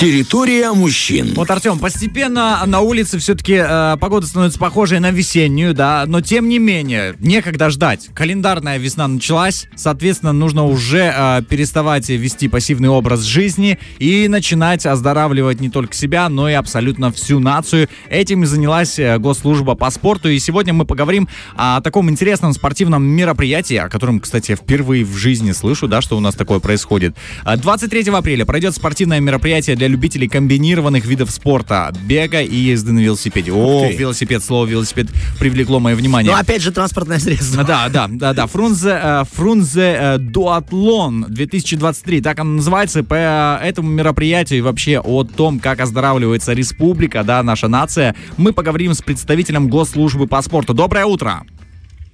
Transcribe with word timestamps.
Территория 0.00 0.72
мужчин. 0.72 1.34
Вот, 1.34 1.50
Артем, 1.50 1.78
постепенно 1.78 2.62
на 2.64 2.80
улице 2.80 3.18
все-таки 3.18 3.60
э, 3.62 3.98
погода 4.00 4.26
становится 4.26 4.58
похожей 4.58 4.98
на 4.98 5.10
весеннюю, 5.10 5.74
да, 5.74 6.04
но 6.06 6.22
тем 6.22 6.48
не 6.48 6.58
менее, 6.58 7.16
некогда 7.18 7.68
ждать. 7.68 8.08
Календарная 8.14 8.78
весна 8.78 9.06
началась, 9.06 9.66
соответственно, 9.76 10.32
нужно 10.32 10.64
уже 10.64 11.12
э, 11.14 11.42
переставать 11.46 12.08
вести 12.08 12.48
пассивный 12.48 12.88
образ 12.88 13.20
жизни 13.24 13.78
и 13.98 14.26
начинать 14.26 14.86
оздоравливать 14.86 15.60
не 15.60 15.68
только 15.68 15.92
себя, 15.92 16.30
но 16.30 16.48
и 16.48 16.54
абсолютно 16.54 17.12
всю 17.12 17.38
нацию. 17.38 17.86
Этим 18.08 18.44
и 18.44 18.46
занялась 18.46 18.98
э, 18.98 19.18
госслужба 19.18 19.74
по 19.74 19.90
спорту, 19.90 20.30
и 20.30 20.38
сегодня 20.38 20.72
мы 20.72 20.86
поговорим 20.86 21.28
о 21.56 21.82
таком 21.82 22.08
интересном 22.08 22.54
спортивном 22.54 23.02
мероприятии, 23.02 23.76
о 23.76 23.90
котором, 23.90 24.20
кстати, 24.20 24.54
впервые 24.54 25.04
в 25.04 25.14
жизни 25.18 25.52
слышу, 25.52 25.88
да, 25.88 26.00
что 26.00 26.16
у 26.16 26.20
нас 26.20 26.34
такое 26.34 26.58
происходит. 26.58 27.14
23 27.44 28.10
апреля 28.12 28.46
пройдет 28.46 28.74
спортивное 28.74 29.20
мероприятие 29.20 29.76
для 29.76 29.89
любителей 29.90 30.28
комбинированных 30.28 31.04
видов 31.04 31.30
спорта, 31.30 31.92
бега 32.04 32.40
и 32.40 32.54
езды 32.54 32.92
на 32.92 33.00
велосипеде. 33.00 33.52
О, 33.52 33.90
велосипед, 33.90 34.42
слово 34.42 34.66
велосипед 34.66 35.08
привлекло 35.38 35.80
мое 35.80 35.94
внимание. 35.94 36.32
Ну, 36.32 36.38
опять 36.38 36.62
же, 36.62 36.72
транспортное 36.72 37.18
средство. 37.18 37.64
Да, 37.64 37.88
да, 37.88 38.06
да, 38.08 38.32
да. 38.32 38.46
Фрунзе, 38.46 38.98
э, 39.02 39.24
Фрунзе 39.32 39.96
э, 40.00 40.18
Дуатлон 40.18 41.26
2023, 41.28 42.20
так 42.20 42.38
оно 42.38 42.52
называется. 42.52 43.02
По 43.02 43.58
этому 43.62 43.90
мероприятию 43.90 44.58
и 44.58 44.62
вообще 44.62 44.98
о 44.98 45.24
том, 45.24 45.58
как 45.60 45.80
оздоравливается 45.80 46.52
республика, 46.52 47.22
да, 47.24 47.42
наша 47.42 47.68
нация, 47.68 48.14
мы 48.36 48.52
поговорим 48.52 48.94
с 48.94 49.02
представителем 49.02 49.68
госслужбы 49.68 50.26
по 50.26 50.40
спорту. 50.42 50.74
Доброе 50.74 51.06
утро. 51.06 51.44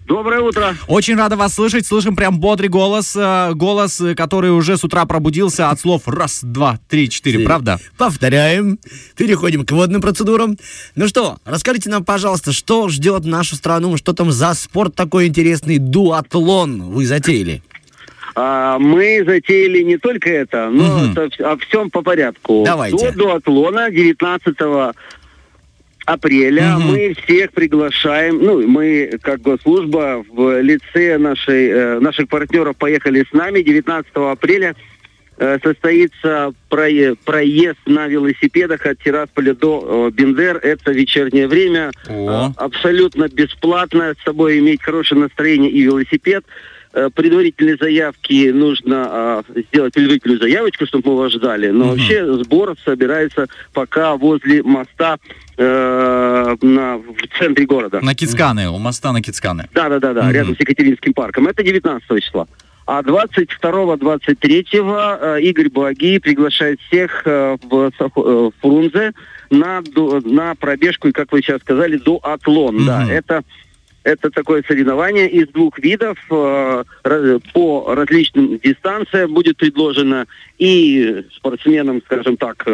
Доброе 0.06 0.40
утро. 0.40 0.76
Очень 0.86 1.16
рада 1.16 1.34
вас 1.36 1.54
слышать. 1.54 1.84
Слышим 1.84 2.14
прям 2.14 2.38
бодрый 2.38 2.68
голос. 2.68 3.14
э, 3.16 3.52
Голос, 3.54 4.00
э, 4.00 4.14
который 4.14 4.50
уже 4.50 4.76
с 4.76 4.84
утра 4.84 5.04
пробудился 5.04 5.68
от 5.70 5.80
слов 5.80 6.02
раз, 6.06 6.40
два, 6.44 6.78
три, 6.88 7.10
четыре. 7.10 7.44
Правда? 7.44 7.78
Повторяем. 7.98 8.78
Переходим 9.16 9.66
к 9.66 9.72
водным 9.72 10.00
процедурам. 10.00 10.56
Ну 10.94 11.08
что, 11.08 11.38
расскажите 11.44 11.90
нам, 11.90 12.04
пожалуйста, 12.04 12.52
что 12.52 12.88
ждет 12.88 13.24
нашу 13.24 13.56
страну, 13.56 13.96
что 13.96 14.12
там 14.12 14.30
за 14.30 14.54
спорт 14.54 14.94
такой 14.94 15.26
интересный, 15.26 15.78
дуатлон 15.78 16.82
вы 16.82 17.04
затеяли? 17.04 17.62
А, 18.36 18.78
мы 18.78 19.24
затеяли 19.26 19.82
не 19.82 19.96
только 19.96 20.28
это, 20.30 20.68
но 20.70 20.98
Мгм. 20.98 21.12
это 21.18 21.50
о 21.52 21.56
всем 21.56 21.90
по 21.90 22.02
порядку. 22.02 22.62
Давайте. 22.64 23.10
До 23.12 23.18
дуатлона 23.18 23.90
19 23.90 24.94
апреля 26.06 26.76
Мгм. 26.78 26.86
мы 26.88 27.14
всех 27.24 27.52
приглашаем, 27.52 28.38
ну, 28.38 28.66
мы 28.66 29.18
как 29.22 29.42
госслужба 29.42 30.24
в 30.28 30.62
лице 30.62 31.18
нашей, 31.18 31.68
э, 31.68 31.98
наших 32.00 32.28
партнеров 32.28 32.76
поехали 32.76 33.24
с 33.28 33.32
нами 33.32 33.60
19 33.62 34.32
апреля 34.32 34.74
э, 35.38 35.58
состоится 35.62 36.54
прое- 36.70 37.14
проезд 37.26 37.78
на 37.84 38.06
велосипедах 38.08 38.86
от 38.86 38.98
Тирасполя 39.02 39.52
до 39.54 40.08
э, 40.08 40.10
Бендер. 40.14 40.56
Это 40.62 40.92
вечернее 40.92 41.46
время. 41.46 41.90
О. 42.08 42.52
Абсолютно 42.56 43.28
бесплатно 43.28 44.14
с 44.18 44.24
собой 44.24 44.58
иметь 44.60 44.82
хорошее 44.82 45.20
настроение 45.20 45.70
и 45.70 45.82
велосипед. 45.82 46.44
Предварительные 47.14 47.76
заявки 47.76 48.48
нужно 48.52 49.44
э, 49.54 49.60
сделать 49.68 49.92
предварительную 49.92 50.40
заявочку, 50.40 50.86
чтобы 50.86 51.10
мы 51.10 51.16
вас 51.18 51.32
ждали. 51.32 51.68
Но 51.68 51.84
Мгм. 51.84 51.90
вообще 51.90 52.34
сбор 52.42 52.74
собирается 52.86 53.48
пока 53.74 54.16
возле 54.16 54.62
моста 54.62 55.18
э, 55.56 56.56
на, 56.62 56.96
в 56.98 57.38
центре 57.38 57.66
города. 57.66 58.00
На 58.02 58.14
Кицканы, 58.14 58.68
у 58.68 58.78
моста 58.78 59.12
на 59.12 59.22
Кицканы. 59.22 59.68
Да, 59.74 59.88
да, 59.88 59.98
да, 59.98 60.12
да, 60.14 60.22
Мгм. 60.24 60.32
рядом 60.32 60.56
с 60.56 60.60
Екатеринским 60.60 61.14
парком. 61.14 61.46
Это 61.46 61.62
19 61.62 62.22
числа. 62.22 62.46
А 62.86 63.02
22-23 63.02 64.66
э, 64.72 65.40
Игорь 65.42 65.70
Благий 65.70 66.20
приглашает 66.20 66.80
всех 66.82 67.22
э, 67.26 67.56
в 67.68 68.52
Фрунзе 68.60 69.12
на, 69.50 69.82
на 70.24 70.54
пробежку, 70.54 71.08
и, 71.08 71.12
как 71.12 71.32
вы 71.32 71.42
сейчас 71.42 71.60
сказали, 71.62 71.96
дуатлон. 71.96 72.84
Да, 72.86 73.00
Мгм. 73.00 73.10
это 73.10 73.42
это 74.04 74.30
такое 74.30 74.62
соревнование 74.68 75.28
из 75.28 75.48
двух 75.48 75.80
видов 75.80 76.16
по 76.28 76.84
различным 77.02 78.56
дистанциям 78.60 79.34
будет 79.34 79.56
предложено 79.56 80.26
и 80.58 81.24
спортсменам, 81.34 82.00
скажем 82.04 82.36
так, 82.36 82.64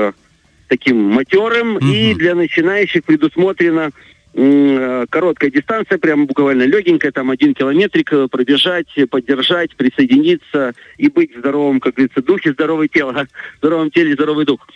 таким 0.72 0.96
матерым, 0.96 1.76
и 1.76 2.10
Мгм. 2.10 2.18
для 2.18 2.34
начинающих 2.34 3.04
предусмотрено 3.04 3.90
э, 4.34 5.04
короткая 5.10 5.50
дистанция, 5.50 5.98
прям 5.98 6.24
буквально 6.26 6.62
легенькая, 6.62 7.12
там 7.12 7.30
один 7.30 7.52
километрик 7.52 8.10
э, 8.14 8.28
пробежать, 8.28 8.88
поддержать, 9.10 9.76
присоединиться 9.76 10.72
и 10.96 11.08
быть 11.08 11.36
в 11.36 11.40
здоровом, 11.40 11.78
как 11.78 11.96
говорится, 11.96 12.22
духе, 12.22 12.52
здоровое 12.54 12.88
тело, 12.88 13.12
в 13.56 13.58
здоровом 13.58 13.90
теле 13.90 14.14
здоровый 14.14 14.46
дух. 14.46 14.66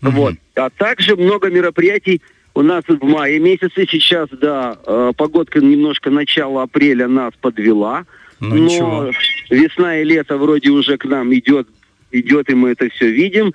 Мгм. 0.00 0.12
Вот. 0.12 0.34
А 0.54 0.70
также 0.70 1.14
много 1.16 1.50
мероприятий 1.50 2.22
у 2.54 2.62
нас 2.62 2.84
в 2.88 3.04
мае 3.04 3.38
месяце. 3.38 3.86
Сейчас, 3.90 4.30
да, 4.30 4.78
э, 4.86 5.12
погодка 5.14 5.60
немножко 5.60 6.08
начала 6.10 6.62
апреля 6.62 7.06
нас 7.06 7.34
подвела. 7.38 8.06
Ну, 8.40 8.48
но 8.48 8.56
ничего. 8.56 9.10
весна 9.50 10.00
и 10.00 10.04
лето 10.04 10.38
вроде 10.38 10.70
уже 10.70 10.96
к 10.96 11.04
нам 11.04 11.34
идет, 11.34 11.68
идет, 12.12 12.48
и 12.48 12.54
мы 12.54 12.70
это 12.70 12.88
все 12.88 13.10
видим. 13.10 13.52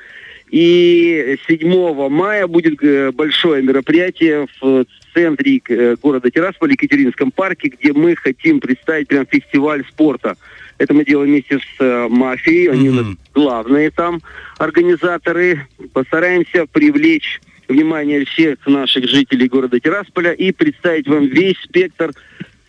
И 0.50 1.38
7 1.48 2.10
мая 2.10 2.48
будет 2.48 2.84
э, 2.84 3.12
большое 3.12 3.64
мероприятие 3.64 4.48
в 4.62 4.86
центре 5.14 5.62
э, 5.68 5.96
города 6.02 6.30
Тирасполь, 6.30 6.74
Екатеринском 6.74 7.32
парке, 7.32 7.70
где 7.70 7.94
мы 7.94 8.16
хотим 8.16 8.60
представить 8.60 9.08
прям 9.08 9.26
фестиваль 9.26 9.84
спорта. 9.90 10.38
Это 10.78 10.94
мы 10.94 11.06
делаем 11.06 11.32
вместе 11.32 11.60
с 11.60 11.64
э, 11.80 12.08
мафией, 12.08 12.70
они 12.70 12.90
у 12.90 12.94
нас 12.94 13.06
Мгм. 13.06 13.18
главные 13.34 13.90
там 13.92 14.22
организаторы. 14.58 15.68
Постараемся 15.94 16.66
привлечь 16.72 17.42
внимание 17.68 18.26
всех 18.26 18.66
наших 18.68 19.08
жителей 19.08 19.48
города 19.48 19.80
Тирасполя 19.80 20.34
и 20.34 20.52
представить 20.52 21.08
вам 21.08 21.26
весь 21.26 21.58
спектр 21.64 22.12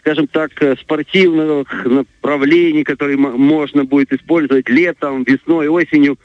скажем 0.01 0.27
так, 0.27 0.51
спортивных 0.83 1.87
направлений, 1.87 2.85
которые 2.85 3.17
можно 3.17 3.87
будет 3.87 4.13
использовать 4.13 4.69
летом, 4.69 5.25
весной, 5.25 5.69
осенью 5.69 6.19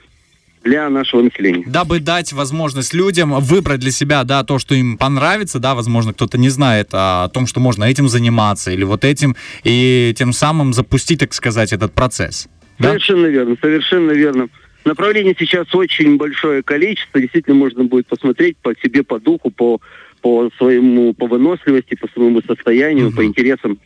для 0.63 0.89
нашего 0.89 1.21
населения. 1.21 1.63
Дабы 1.67 1.99
дать 1.99 2.33
возможность 2.33 2.93
людям 2.93 3.33
выбрать 3.39 3.79
для 3.79 3.91
себя, 3.91 4.23
да, 4.23 4.43
то, 4.43 4.59
что 4.59 4.75
им 4.75 4.97
понравится, 4.97 5.59
да, 5.59 5.75
возможно, 5.75 6.13
кто-то 6.13 6.37
не 6.37 6.49
знает 6.49 6.89
о 6.91 7.29
том, 7.29 7.47
что 7.47 7.59
можно 7.59 7.85
этим 7.85 8.09
заниматься 8.09 8.71
или 8.71 8.83
вот 8.83 9.05
этим, 9.05 9.35
и 9.63 10.13
тем 10.17 10.33
самым 10.33 10.73
запустить, 10.73 11.19
так 11.19 11.33
сказать, 11.33 11.71
этот 11.73 11.93
процесс. 11.93 12.47
Да? 12.77 12.89
Совершенно 12.89 13.27
верно, 13.27 13.55
совершенно 13.61 14.11
верно. 14.11 14.47
Направлений 14.85 15.35
сейчас 15.37 15.73
очень 15.75 16.17
большое 16.17 16.63
количество. 16.63 17.19
Действительно, 17.19 17.55
можно 17.55 17.83
будет 17.83 18.07
посмотреть 18.07 18.57
по 18.57 18.73
себе, 18.81 19.03
по 19.03 19.19
духу, 19.19 19.51
по, 19.51 19.81
по 20.21 20.49
своему, 20.57 21.13
по 21.13 21.27
выносливости, 21.27 21.95
по 21.95 22.07
своему 22.09 22.41
состоянию, 22.41 23.07
Мгм. 23.07 23.15
по 23.15 23.25
интересам. 23.25 23.77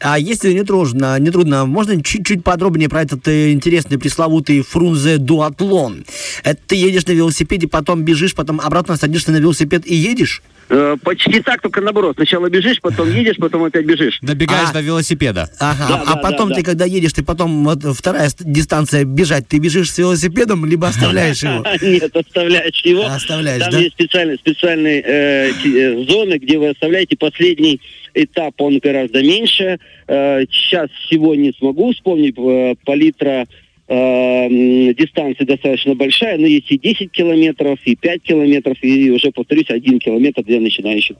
А 0.00 0.18
если 0.18 0.52
не 0.52 0.62
трудно, 0.64 1.18
не 1.18 1.30
трудно, 1.30 1.66
можно 1.66 2.02
чуть-чуть 2.02 2.44
подробнее 2.44 2.88
про 2.88 3.02
этот 3.02 3.26
э, 3.28 3.52
интересный 3.52 3.98
пресловутый 3.98 4.62
Фрунзе 4.62 5.18
дуатлон? 5.18 6.04
Это 6.44 6.60
ты 6.66 6.76
едешь 6.76 7.06
на 7.06 7.12
велосипеде, 7.12 7.68
потом 7.68 8.02
бежишь, 8.02 8.34
потом 8.34 8.60
обратно 8.60 8.96
садишься 8.96 9.32
на 9.32 9.36
велосипед 9.38 9.86
и 9.86 9.94
едешь? 9.94 10.42
Э, 10.68 10.96
почти 11.02 11.40
так, 11.40 11.60
только 11.60 11.80
наоборот. 11.82 12.14
Сначала 12.16 12.48
бежишь, 12.48 12.80
потом 12.80 13.10
едешь, 13.12 13.36
потом 13.36 13.64
опять 13.64 13.84
бежишь. 13.84 14.18
Добегаешь 14.22 14.70
А. 14.70 14.72
до 14.72 14.80
велосипеда. 14.80 15.50
Ага, 15.58 15.86
Да, 15.88 16.02
а 16.06 16.14
да, 16.14 16.16
потом 16.16 16.48
да, 16.48 16.54
ты, 16.54 16.62
да. 16.62 16.66
когда 16.70 16.84
едешь, 16.86 17.12
ты 17.12 17.22
потом, 17.22 17.64
вот 17.64 17.82
вторая 17.94 18.28
ст- 18.30 18.38
дистанция 18.42 19.04
бежать, 19.04 19.46
ты 19.48 19.58
бежишь 19.58 19.90
с 19.92 19.98
велосипедом, 19.98 20.64
либо 20.64 20.88
оставляешь 20.88 21.42
его? 21.42 21.62
Нет, 21.82 22.16
оставляешь 22.16 22.80
его. 22.84 23.04
Оставляешь, 23.04 23.62
Там 23.64 23.72
да? 23.72 23.78
есть 23.80 23.92
специальные, 23.94 24.38
специальные 24.38 25.02
э, 25.02 25.50
э, 25.64 26.04
зоны, 26.08 26.38
где 26.38 26.58
вы 26.58 26.70
оставляете 26.70 27.16
последний 27.18 27.80
этап, 28.14 28.60
он 28.60 28.78
гораздо 28.78 29.22
меньше. 29.22 29.78
Э, 30.06 30.44
сейчас 30.50 30.90
всего 31.06 31.34
не 31.34 31.52
смогу 31.52 31.92
вспомнить. 31.92 32.36
Э, 32.38 32.74
палитра 32.84 33.46
э, 33.88 34.48
дистанции 34.94 35.44
достаточно 35.44 35.94
большая, 35.94 36.38
но 36.38 36.46
есть 36.46 36.70
и 36.70 36.78
10 36.78 37.10
километров, 37.10 37.78
и 37.84 37.96
5 37.96 38.22
километров, 38.22 38.76
и 38.82 39.10
уже, 39.10 39.30
повторюсь, 39.30 39.70
1 39.70 39.98
километр 39.98 40.42
для 40.42 40.60
начинающих. 40.60 41.16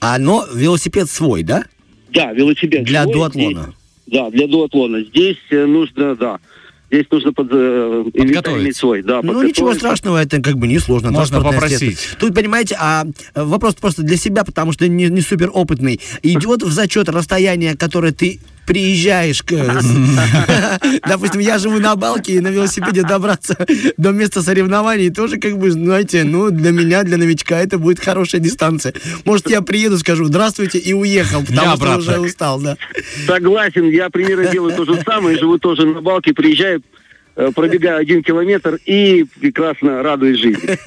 А, 0.00 0.18
но 0.18 0.44
велосипед 0.54 1.08
свой, 1.10 1.42
да? 1.42 1.64
Да, 2.10 2.32
велосипед. 2.32 2.84
Для 2.84 3.02
свой 3.02 3.14
дуатлона. 3.14 3.62
здесь. 3.62 3.74
Да, 4.06 4.30
для 4.30 4.46
дуатлона. 4.46 5.02
Здесь 5.02 5.36
нужно, 5.50 6.16
да, 6.16 6.38
здесь 6.90 7.06
нужно 7.10 7.32
под, 7.32 7.48
э, 7.52 8.04
иметь 8.14 8.76
свой. 8.76 9.02
Да, 9.02 9.20
Ну, 9.22 9.42
ничего 9.42 9.74
страшного, 9.74 10.22
это 10.22 10.40
как 10.42 10.56
бы 10.56 10.66
несложно. 10.66 11.10
Можно 11.10 11.42
попросить. 11.42 11.78
средство. 11.78 12.18
Тут, 12.20 12.34
понимаете, 12.34 12.76
а 12.78 13.04
э, 13.34 13.44
вопрос 13.44 13.74
просто 13.74 14.02
для 14.02 14.16
себя, 14.16 14.44
потому 14.44 14.72
что 14.72 14.88
не, 14.88 15.08
не 15.08 15.20
супер 15.20 15.50
опытный. 15.52 16.00
Идет 16.22 16.62
в 16.62 16.70
зачет 16.70 17.08
расстояние, 17.08 17.76
которое 17.76 18.12
ты 18.12 18.40
приезжаешь 18.70 19.42
к... 19.42 19.52
Допустим, 21.08 21.40
я 21.40 21.58
живу 21.58 21.80
на 21.80 21.96
Балке, 21.96 22.34
и 22.34 22.40
на 22.40 22.48
велосипеде 22.48 23.02
добраться 23.02 23.56
до 23.96 24.12
места 24.12 24.42
соревнований 24.42 25.10
тоже, 25.10 25.38
как 25.38 25.58
бы, 25.58 25.72
знаете, 25.72 26.22
ну, 26.22 26.50
для 26.50 26.70
меня, 26.70 27.02
для 27.02 27.16
новичка, 27.16 27.58
это 27.58 27.78
будет 27.78 27.98
хорошая 27.98 28.40
дистанция. 28.40 28.94
Может, 29.24 29.50
я 29.50 29.60
приеду, 29.62 29.98
скажу 29.98 30.24
«здравствуйте» 30.26 30.78
и 30.78 30.92
уехал, 30.92 31.44
потому 31.44 31.76
что 31.76 31.96
уже 31.96 32.20
устал, 32.20 32.60
да. 32.60 32.76
Согласен, 33.26 33.90
я 33.90 34.08
примерно 34.08 34.46
делаю 34.46 34.76
то 34.76 34.84
же 34.84 35.02
самое, 35.04 35.36
живу 35.36 35.58
тоже 35.58 35.86
на 35.86 36.00
балке, 36.00 36.32
приезжаю, 36.32 36.80
пробегаю 37.54 37.98
один 37.98 38.22
километр 38.22 38.78
и 38.84 39.24
прекрасно 39.40 40.02
радуюсь 40.02 40.38
жизни. 40.40 40.78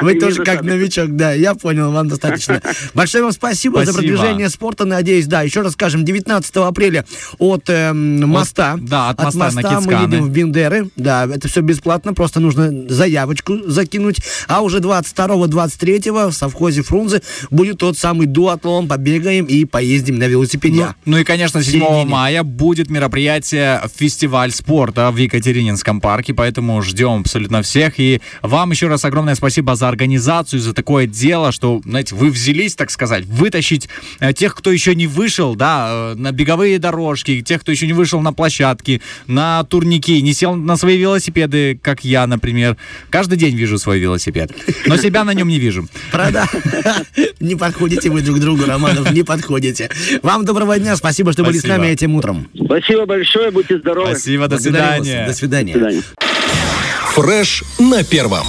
Вы 0.02 0.14
тоже 0.14 0.44
как 0.44 0.62
новичок, 0.62 1.16
да, 1.16 1.32
я 1.32 1.54
понял, 1.54 1.92
вам 1.92 2.08
достаточно. 2.08 2.60
Большое 2.94 3.24
вам 3.24 3.32
спасибо, 3.32 3.84
за 3.84 3.92
продвижение 3.92 4.48
спорта, 4.48 4.84
надеюсь, 4.84 5.26
да. 5.26 5.42
Еще 5.42 5.62
раз 5.62 5.72
скажем, 5.72 6.04
19 6.04 6.56
апреля 6.56 7.04
от 7.38 7.68
эм, 7.68 8.28
моста. 8.28 8.76
да, 8.80 9.10
от 9.10 9.22
моста 9.22 9.80
мы 9.80 9.92
едем 9.92 10.24
в 10.24 10.30
Бендеры. 10.30 10.90
Да, 10.96 11.26
это 11.26 11.48
все 11.48 11.60
бесплатно, 11.60 12.14
просто 12.14 12.40
нужно 12.40 12.88
заявочку 12.88 13.58
закинуть. 13.66 14.20
А 14.46 14.62
уже 14.62 14.78
22-23 14.78 16.28
в 16.28 16.32
совхозе 16.32 16.82
Фрунзе 16.82 17.22
будет 17.50 17.78
тот 17.78 17.96
самый 17.96 18.26
дуатлон, 18.26 18.88
побегаем 18.88 19.44
и 19.44 19.64
поездим 19.64 20.18
на 20.18 20.24
велосипеде. 20.24 20.94
Ну, 21.04 21.12
ну 21.12 21.18
и, 21.18 21.24
конечно, 21.24 21.62
7 21.62 21.72
середине. 21.72 22.04
мая 22.04 22.42
будет 22.42 22.90
мероприятие 22.90 23.82
«Фестиваль 23.96 24.50
спорта» 24.50 25.10
в 25.10 25.16
Екатерининском 25.78 26.00
парке, 26.00 26.34
поэтому 26.34 26.82
ждем 26.82 27.20
абсолютно 27.20 27.62
всех. 27.62 27.98
И 27.98 28.20
вам 28.42 28.70
еще 28.70 28.88
раз 28.88 29.04
огромное 29.04 29.34
спасибо 29.34 29.74
за 29.76 29.88
организацию, 29.88 30.60
за 30.60 30.74
такое 30.74 31.06
дело, 31.06 31.52
что, 31.52 31.80
знаете, 31.84 32.14
вы 32.14 32.30
взялись, 32.30 32.74
так 32.74 32.90
сказать, 32.90 33.24
вытащить 33.24 33.88
э, 34.20 34.32
тех, 34.32 34.54
кто 34.54 34.70
еще 34.70 34.94
не 34.94 35.06
вышел, 35.06 35.54
да, 35.54 35.88
э, 35.90 36.14
на 36.16 36.32
беговые 36.32 36.78
дорожки, 36.78 37.42
тех, 37.42 37.60
кто 37.60 37.72
еще 37.72 37.86
не 37.86 37.92
вышел 37.92 38.20
на 38.20 38.32
площадки, 38.32 39.00
на 39.26 39.64
турники, 39.64 40.20
не 40.22 40.32
сел 40.32 40.54
на 40.54 40.76
свои 40.76 40.98
велосипеды, 40.98 41.78
как 41.80 42.04
я, 42.04 42.26
например. 42.26 42.76
Каждый 43.10 43.38
день 43.38 43.56
вижу 43.56 43.78
свой 43.78 43.98
велосипед, 43.98 44.50
но 44.86 44.96
себя 44.96 45.24
на 45.24 45.34
нем 45.34 45.48
не 45.48 45.58
вижу. 45.58 45.86
Правда? 46.10 46.46
Не 47.40 47.56
подходите 47.56 48.10
вы 48.10 48.22
друг 48.22 48.40
другу, 48.40 48.64
Романов, 48.66 49.12
не 49.12 49.22
подходите. 49.22 49.90
Вам 50.22 50.44
доброго 50.44 50.78
дня, 50.78 50.96
спасибо, 50.96 51.32
что 51.32 51.44
были 51.44 51.58
с 51.58 51.64
нами 51.64 51.88
этим 51.88 52.16
утром. 52.16 52.48
Спасибо 52.54 53.06
большое, 53.06 53.50
будьте 53.50 53.78
здоровы. 53.78 54.10
Спасибо, 54.10 54.48
до 54.48 54.56
Благодарю 54.56 54.86
вас. 54.86 54.96
свидания. 54.98 55.26
Свидания. 55.58 55.72
До 55.72 55.78
свидания. 55.78 56.02
Фреш 57.14 57.64
на 57.78 58.04
первом. 58.04 58.46